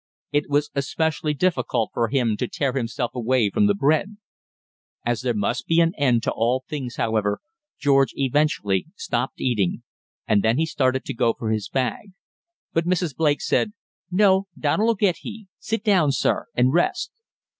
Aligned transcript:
It 0.31 0.49
was 0.49 0.71
especially 0.73 1.35
difficult 1.35 1.91
for 1.93 2.07
him 2.07 2.35
to 2.37 2.47
tear 2.47 2.73
himself 2.73 3.13
away 3.13 3.51
from 3.51 3.67
the 3.67 3.75
bread. 3.75 4.17
As 5.05 5.21
there 5.21 5.35
must 5.35 5.67
be 5.67 5.79
an 5.79 5.93
end 5.95 6.23
to 6.23 6.31
all 6.31 6.63
things, 6.67 6.95
however, 6.95 7.39
George 7.77 8.11
eventually 8.15 8.87
stopped 8.95 9.39
eating, 9.39 9.83
and 10.27 10.41
then 10.41 10.57
he 10.57 10.65
started 10.65 11.05
to 11.05 11.13
go 11.13 11.33
for 11.37 11.51
his 11.51 11.69
bag. 11.69 12.13
But 12.73 12.85
Mrs. 12.85 13.15
Blake 13.15 13.41
said: 13.41 13.73
"No, 14.09 14.47
Donald'll 14.57 14.95
get 14.95 15.17
he. 15.17 15.45
Sit 15.59 15.83
down, 15.83 16.11
sir, 16.13 16.47
and 16.55 16.73
rest." 16.73 17.11